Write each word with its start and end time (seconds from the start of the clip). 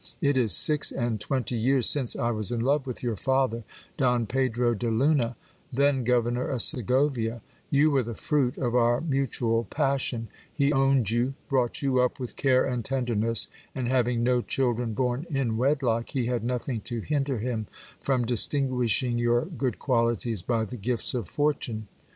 It 0.19 0.35
is 0.35 0.51
six 0.57 0.91
and 0.91 1.21
twenty 1.21 1.55
years 1.55 1.87
since 1.87 2.15
I 2.15 2.31
was 2.31 2.51
in 2.51 2.59
love 2.59 2.87
with 2.87 3.03
your 3.03 3.15
father, 3.15 3.63
Don 3.97 4.25
Pedro 4.25 4.73
de 4.73 4.89
Luna, 4.89 5.35
then 5.71 6.03
governor 6.03 6.47
of 6.47 6.63
Segovia; 6.63 7.43
you 7.69 7.91
were 7.91 8.01
the 8.01 8.15
fruit 8.15 8.57
of 8.57 8.73
our 8.73 8.99
mutual 8.99 9.65
passion: 9.65 10.27
he 10.51 10.73
owned 10.73 11.11
you, 11.11 11.35
brought 11.49 11.83
you 11.83 11.99
up 11.99 12.19
with 12.19 12.35
care 12.35 12.65
and 12.65 12.83
tender 12.83 13.13
ness, 13.13 13.47
and 13.75 13.89
having 13.89 14.23
no 14.23 14.41
children 14.41 14.95
born 14.95 15.27
in 15.29 15.55
wedlock, 15.57 16.09
he 16.09 16.25
had 16.25 16.43
nothing 16.43 16.81
to 16.81 17.01
hinder 17.01 17.37
him 17.37 17.67
from 18.01 18.25
distinguishing 18.25 19.19
your 19.19 19.45
good 19.45 19.77
qualities 19.77 20.41
by 20.41 20.65
the 20.65 20.77
gifts 20.77 21.13
of 21.13 21.27
fortune. 21.29 21.87